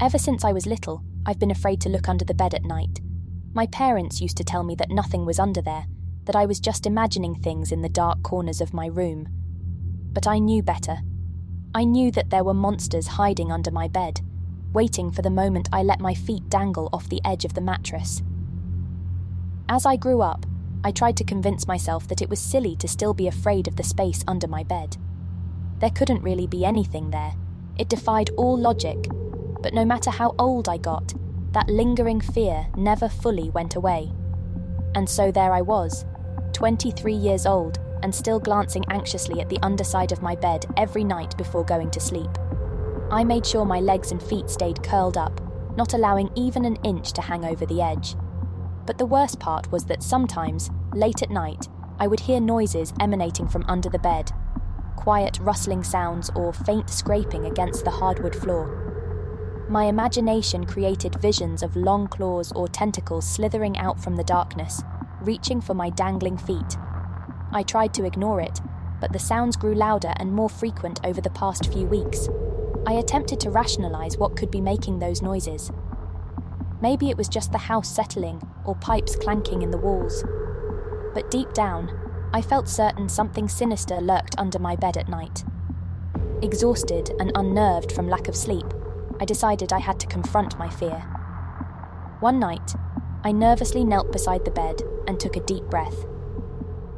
Ever 0.00 0.18
since 0.18 0.44
I 0.44 0.52
was 0.52 0.66
little, 0.66 1.02
I've 1.26 1.40
been 1.40 1.50
afraid 1.50 1.80
to 1.80 1.88
look 1.88 2.08
under 2.08 2.24
the 2.24 2.34
bed 2.34 2.54
at 2.54 2.64
night. 2.64 3.00
My 3.52 3.66
parents 3.66 4.20
used 4.20 4.36
to 4.36 4.44
tell 4.44 4.62
me 4.62 4.76
that 4.76 4.90
nothing 4.90 5.26
was 5.26 5.40
under 5.40 5.60
there, 5.60 5.86
that 6.24 6.36
I 6.36 6.46
was 6.46 6.60
just 6.60 6.86
imagining 6.86 7.34
things 7.34 7.72
in 7.72 7.82
the 7.82 7.88
dark 7.88 8.22
corners 8.22 8.60
of 8.60 8.72
my 8.72 8.86
room. 8.86 9.28
But 10.12 10.28
I 10.28 10.38
knew 10.38 10.62
better. 10.62 10.98
I 11.74 11.82
knew 11.82 12.12
that 12.12 12.30
there 12.30 12.44
were 12.44 12.54
monsters 12.54 13.08
hiding 13.08 13.50
under 13.50 13.72
my 13.72 13.88
bed, 13.88 14.20
waiting 14.72 15.10
for 15.10 15.22
the 15.22 15.30
moment 15.30 15.68
I 15.72 15.82
let 15.82 15.98
my 15.98 16.14
feet 16.14 16.48
dangle 16.48 16.88
off 16.92 17.08
the 17.08 17.20
edge 17.24 17.44
of 17.44 17.54
the 17.54 17.60
mattress. 17.60 18.22
As 19.68 19.84
I 19.84 19.96
grew 19.96 20.22
up, 20.22 20.46
I 20.84 20.92
tried 20.92 21.16
to 21.16 21.24
convince 21.24 21.66
myself 21.66 22.06
that 22.06 22.22
it 22.22 22.30
was 22.30 22.38
silly 22.38 22.76
to 22.76 22.86
still 22.86 23.14
be 23.14 23.26
afraid 23.26 23.66
of 23.66 23.74
the 23.74 23.82
space 23.82 24.22
under 24.28 24.46
my 24.46 24.62
bed. 24.62 24.96
There 25.80 25.90
couldn't 25.90 26.22
really 26.22 26.46
be 26.46 26.64
anything 26.64 27.10
there. 27.10 27.34
It 27.76 27.88
defied 27.88 28.30
all 28.36 28.56
logic. 28.56 29.08
But 29.62 29.74
no 29.74 29.84
matter 29.84 30.10
how 30.10 30.34
old 30.38 30.68
I 30.68 30.76
got, 30.76 31.14
that 31.52 31.68
lingering 31.68 32.20
fear 32.20 32.68
never 32.76 33.08
fully 33.08 33.50
went 33.50 33.74
away. 33.74 34.12
And 34.94 35.08
so 35.08 35.30
there 35.30 35.52
I 35.52 35.60
was, 35.60 36.04
23 36.52 37.12
years 37.14 37.46
old, 37.46 37.78
and 38.02 38.14
still 38.14 38.38
glancing 38.38 38.84
anxiously 38.90 39.40
at 39.40 39.48
the 39.48 39.58
underside 39.62 40.12
of 40.12 40.22
my 40.22 40.34
bed 40.34 40.66
every 40.76 41.04
night 41.04 41.36
before 41.36 41.64
going 41.64 41.90
to 41.90 42.00
sleep. 42.00 42.30
I 43.10 43.24
made 43.24 43.46
sure 43.46 43.64
my 43.64 43.80
legs 43.80 44.12
and 44.12 44.22
feet 44.22 44.50
stayed 44.50 44.82
curled 44.82 45.16
up, 45.16 45.40
not 45.76 45.94
allowing 45.94 46.30
even 46.36 46.64
an 46.64 46.76
inch 46.84 47.12
to 47.14 47.22
hang 47.22 47.44
over 47.44 47.66
the 47.66 47.82
edge. 47.82 48.14
But 48.86 48.98
the 48.98 49.06
worst 49.06 49.40
part 49.40 49.70
was 49.72 49.84
that 49.86 50.02
sometimes, 50.02 50.70
late 50.94 51.22
at 51.22 51.30
night, 51.30 51.68
I 51.98 52.06
would 52.06 52.20
hear 52.20 52.40
noises 52.40 52.92
emanating 53.00 53.48
from 53.48 53.64
under 53.66 53.88
the 53.88 53.98
bed 53.98 54.32
quiet 54.98 55.38
rustling 55.40 55.82
sounds 55.82 56.28
or 56.34 56.52
faint 56.52 56.90
scraping 56.90 57.46
against 57.46 57.84
the 57.84 57.90
hardwood 57.90 58.34
floor. 58.34 58.87
My 59.68 59.84
imagination 59.84 60.64
created 60.64 61.20
visions 61.20 61.62
of 61.62 61.76
long 61.76 62.08
claws 62.08 62.52
or 62.52 62.68
tentacles 62.68 63.28
slithering 63.28 63.76
out 63.76 64.02
from 64.02 64.16
the 64.16 64.24
darkness, 64.24 64.82
reaching 65.20 65.60
for 65.60 65.74
my 65.74 65.90
dangling 65.90 66.38
feet. 66.38 66.78
I 67.52 67.62
tried 67.64 67.92
to 67.94 68.06
ignore 68.06 68.40
it, 68.40 68.62
but 68.98 69.12
the 69.12 69.18
sounds 69.18 69.56
grew 69.56 69.74
louder 69.74 70.14
and 70.16 70.32
more 70.32 70.48
frequent 70.48 71.00
over 71.04 71.20
the 71.20 71.28
past 71.28 71.70
few 71.70 71.84
weeks. 71.84 72.30
I 72.86 72.94
attempted 72.94 73.40
to 73.40 73.50
rationalize 73.50 74.16
what 74.16 74.36
could 74.36 74.50
be 74.50 74.62
making 74.62 75.00
those 75.00 75.20
noises. 75.20 75.70
Maybe 76.80 77.10
it 77.10 77.18
was 77.18 77.28
just 77.28 77.52
the 77.52 77.58
house 77.58 77.94
settling 77.94 78.40
or 78.64 78.74
pipes 78.74 79.16
clanking 79.16 79.60
in 79.60 79.70
the 79.70 79.76
walls. 79.76 80.24
But 81.12 81.30
deep 81.30 81.52
down, 81.52 81.90
I 82.32 82.40
felt 82.40 82.68
certain 82.68 83.10
something 83.10 83.48
sinister 83.48 84.00
lurked 84.00 84.34
under 84.38 84.58
my 84.58 84.76
bed 84.76 84.96
at 84.96 85.10
night. 85.10 85.44
Exhausted 86.40 87.10
and 87.20 87.32
unnerved 87.34 87.92
from 87.92 88.08
lack 88.08 88.28
of 88.28 88.36
sleep, 88.36 88.72
I 89.20 89.24
decided 89.24 89.72
I 89.72 89.80
had 89.80 89.98
to 90.00 90.06
confront 90.06 90.58
my 90.58 90.68
fear. 90.68 91.00
One 92.20 92.38
night, 92.38 92.74
I 93.24 93.32
nervously 93.32 93.84
knelt 93.84 94.12
beside 94.12 94.44
the 94.44 94.50
bed 94.50 94.82
and 95.06 95.18
took 95.18 95.36
a 95.36 95.44
deep 95.44 95.64
breath. 95.64 96.06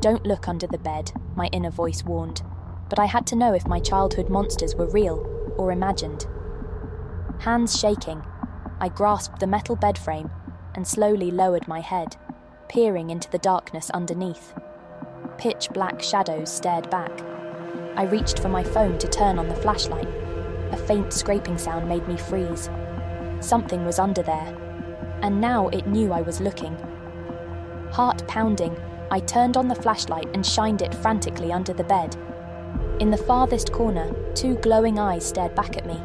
Don't 0.00 0.26
look 0.26 0.48
under 0.48 0.66
the 0.66 0.78
bed, 0.78 1.12
my 1.34 1.46
inner 1.46 1.70
voice 1.70 2.04
warned, 2.04 2.42
but 2.88 2.98
I 2.98 3.06
had 3.06 3.26
to 3.28 3.36
know 3.36 3.54
if 3.54 3.66
my 3.66 3.80
childhood 3.80 4.28
monsters 4.28 4.74
were 4.74 4.86
real 4.86 5.26
or 5.56 5.72
imagined. 5.72 6.26
Hands 7.40 7.78
shaking, 7.78 8.22
I 8.80 8.88
grasped 8.88 9.40
the 9.40 9.46
metal 9.46 9.76
bed 9.76 9.98
frame 9.98 10.30
and 10.74 10.86
slowly 10.86 11.30
lowered 11.30 11.66
my 11.68 11.80
head, 11.80 12.16
peering 12.68 13.10
into 13.10 13.30
the 13.30 13.38
darkness 13.38 13.90
underneath. 13.90 14.54
Pitch 15.38 15.68
black 15.72 16.02
shadows 16.02 16.52
stared 16.52 16.90
back. 16.90 17.10
I 17.96 18.04
reached 18.04 18.40
for 18.40 18.48
my 18.48 18.62
phone 18.62 18.98
to 18.98 19.08
turn 19.08 19.38
on 19.38 19.48
the 19.48 19.54
flashlight. 19.54 20.08
A 20.74 20.76
faint 20.76 21.12
scraping 21.12 21.56
sound 21.56 21.88
made 21.88 22.08
me 22.08 22.16
freeze. 22.16 22.68
Something 23.38 23.84
was 23.86 24.00
under 24.00 24.24
there, 24.24 24.58
and 25.22 25.40
now 25.40 25.68
it 25.68 25.86
knew 25.86 26.12
I 26.12 26.20
was 26.20 26.40
looking. 26.40 26.76
Heart 27.92 28.26
pounding, 28.26 28.76
I 29.08 29.20
turned 29.20 29.56
on 29.56 29.68
the 29.68 29.76
flashlight 29.76 30.26
and 30.34 30.44
shined 30.44 30.82
it 30.82 30.92
frantically 30.92 31.52
under 31.52 31.72
the 31.72 31.84
bed. 31.84 32.16
In 32.98 33.12
the 33.12 33.16
farthest 33.16 33.70
corner, 33.70 34.12
two 34.34 34.56
glowing 34.56 34.98
eyes 34.98 35.24
stared 35.24 35.54
back 35.54 35.76
at 35.76 35.86
me. 35.86 36.02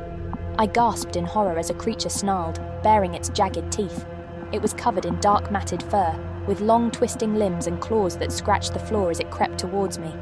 I 0.59 0.67
gasped 0.67 1.15
in 1.15 1.25
horror 1.25 1.57
as 1.57 1.71
a 1.71 1.73
creature 1.73 2.09
snarled, 2.09 2.61
baring 2.83 3.15
its 3.15 3.29
jagged 3.29 3.71
teeth. 3.71 4.05
It 4.51 4.61
was 4.61 4.73
covered 4.73 5.07
in 5.07 5.19
dark 5.19 5.49
matted 5.49 5.81
fur, 5.81 6.15
with 6.45 6.61
long 6.61 6.91
twisting 6.91 7.33
limbs 7.33 7.65
and 7.65 7.81
claws 7.81 8.17
that 8.17 8.31
scratched 8.31 8.73
the 8.73 8.79
floor 8.79 9.09
as 9.09 9.19
it 9.19 9.31
crept 9.31 9.57
towards 9.57 9.97
me. 9.97 10.13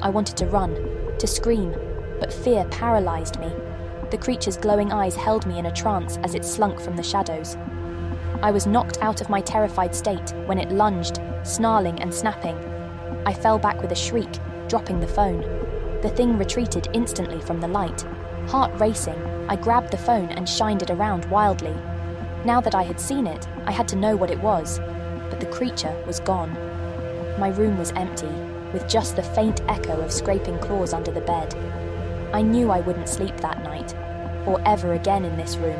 I 0.00 0.08
wanted 0.08 0.38
to 0.38 0.46
run, 0.46 0.74
to 1.18 1.26
scream, 1.26 1.74
but 2.18 2.32
fear 2.32 2.64
paralyzed 2.70 3.38
me. 3.38 3.52
The 4.14 4.20
creature's 4.20 4.56
glowing 4.56 4.92
eyes 4.92 5.16
held 5.16 5.44
me 5.44 5.58
in 5.58 5.66
a 5.66 5.72
trance 5.72 6.18
as 6.22 6.36
it 6.36 6.44
slunk 6.44 6.80
from 6.80 6.94
the 6.94 7.02
shadows. 7.02 7.56
I 8.44 8.52
was 8.52 8.64
knocked 8.64 9.02
out 9.02 9.20
of 9.20 9.28
my 9.28 9.40
terrified 9.40 9.92
state 9.92 10.32
when 10.46 10.60
it 10.60 10.70
lunged, 10.70 11.18
snarling 11.42 12.00
and 12.00 12.14
snapping. 12.14 12.56
I 13.26 13.34
fell 13.34 13.58
back 13.58 13.82
with 13.82 13.90
a 13.90 13.96
shriek, 13.96 14.30
dropping 14.68 15.00
the 15.00 15.08
phone. 15.08 15.40
The 16.00 16.12
thing 16.14 16.38
retreated 16.38 16.86
instantly 16.92 17.40
from 17.40 17.60
the 17.60 17.66
light. 17.66 18.06
Heart 18.46 18.78
racing, 18.78 19.20
I 19.48 19.56
grabbed 19.56 19.90
the 19.90 19.98
phone 19.98 20.28
and 20.28 20.48
shined 20.48 20.82
it 20.82 20.90
around 20.90 21.24
wildly. 21.24 21.74
Now 22.44 22.60
that 22.60 22.76
I 22.76 22.84
had 22.84 23.00
seen 23.00 23.26
it, 23.26 23.48
I 23.66 23.72
had 23.72 23.88
to 23.88 23.96
know 23.96 24.14
what 24.14 24.30
it 24.30 24.38
was 24.38 24.78
but 25.28 25.40
the 25.40 25.46
creature 25.46 25.92
was 26.06 26.20
gone. 26.20 26.52
My 27.40 27.48
room 27.48 27.76
was 27.78 27.90
empty, 27.96 28.30
with 28.72 28.86
just 28.86 29.16
the 29.16 29.24
faint 29.24 29.60
echo 29.62 30.00
of 30.00 30.12
scraping 30.12 30.60
claws 30.60 30.92
under 30.92 31.10
the 31.10 31.20
bed. 31.20 31.52
I 32.34 32.42
knew 32.42 32.72
I 32.72 32.80
wouldn't 32.80 33.08
sleep 33.08 33.36
that 33.36 33.62
night, 33.62 33.94
or 34.44 34.60
ever 34.66 34.94
again 34.94 35.24
in 35.24 35.36
this 35.36 35.56
room. 35.56 35.78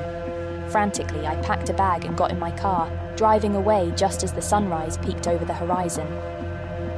Frantically, 0.70 1.26
I 1.26 1.34
packed 1.42 1.68
a 1.68 1.74
bag 1.74 2.04
and 2.04 2.16
got 2.16 2.30
in 2.30 2.38
my 2.38 2.52
car, 2.52 2.88
driving 3.16 3.56
away 3.56 3.92
just 3.96 4.22
as 4.22 4.32
the 4.32 4.40
sunrise 4.40 4.96
peeked 4.98 5.26
over 5.26 5.44
the 5.44 5.52
horizon. 5.52 6.06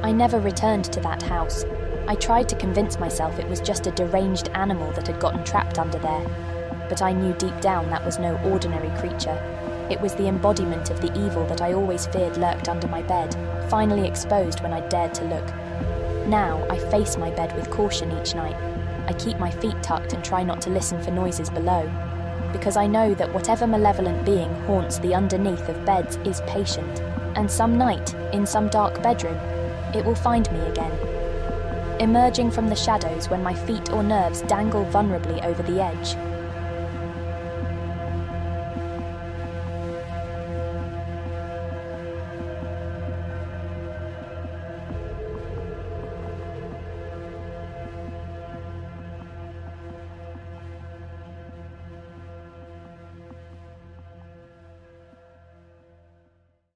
I 0.03 0.11
never 0.11 0.39
returned 0.39 0.85
to 0.85 0.99
that 0.99 1.23
house. 1.23 1.65
I 2.07 2.13
tried 2.13 2.47
to 2.49 2.55
convince 2.55 2.99
myself 2.99 3.39
it 3.39 3.49
was 3.49 3.59
just 3.59 3.87
a 3.87 3.91
deranged 3.91 4.49
animal 4.49 4.91
that 4.91 5.07
had 5.07 5.19
gotten 5.19 5.43
trapped 5.43 5.79
under 5.79 5.97
there, 5.97 6.85
but 6.87 7.01
I 7.01 7.11
knew 7.11 7.33
deep 7.33 7.59
down 7.59 7.89
that 7.89 8.05
was 8.05 8.19
no 8.19 8.37
ordinary 8.43 8.95
creature. 8.99 9.41
It 9.89 9.99
was 9.99 10.13
the 10.13 10.27
embodiment 10.27 10.91
of 10.91 11.01
the 11.01 11.11
evil 11.19 11.47
that 11.47 11.63
I 11.63 11.73
always 11.73 12.05
feared 12.05 12.37
lurked 12.37 12.69
under 12.69 12.87
my 12.87 13.01
bed, 13.01 13.35
finally 13.71 14.07
exposed 14.07 14.61
when 14.61 14.71
I 14.71 14.87
dared 14.87 15.15
to 15.15 15.25
look. 15.25 15.47
Now 16.27 16.63
I 16.69 16.77
face 16.91 17.17
my 17.17 17.31
bed 17.31 17.55
with 17.55 17.71
caution 17.71 18.11
each 18.21 18.35
night. 18.35 18.55
I 19.07 19.13
keep 19.13 19.39
my 19.39 19.49
feet 19.49 19.81
tucked 19.81 20.13
and 20.13 20.23
try 20.23 20.43
not 20.43 20.61
to 20.61 20.69
listen 20.69 21.01
for 21.01 21.11
noises 21.11 21.49
below, 21.49 21.89
because 22.51 22.77
I 22.77 22.87
know 22.87 23.13
that 23.15 23.33
whatever 23.33 23.65
malevolent 23.65 24.25
being 24.25 24.53
haunts 24.65 24.99
the 24.99 25.15
underneath 25.15 25.67
of 25.69 25.85
beds 25.85 26.17
is 26.25 26.41
patient, 26.47 27.01
and 27.35 27.49
some 27.49 27.77
night, 27.77 28.13
in 28.33 28.45
some 28.45 28.67
dark 28.67 29.01
bedroom, 29.01 29.37
it 29.93 30.03
will 30.03 30.15
find 30.15 30.51
me 30.51 30.59
again. 30.61 30.91
Emerging 31.99 32.51
from 32.51 32.67
the 32.67 32.75
shadows 32.75 33.29
when 33.29 33.41
my 33.41 33.53
feet 33.53 33.91
or 33.91 34.03
nerves 34.03 34.41
dangle 34.43 34.85
vulnerably 34.85 35.43
over 35.45 35.63
the 35.63 35.81
edge, 35.81 36.15